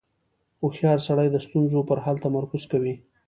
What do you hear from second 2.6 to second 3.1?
کوي.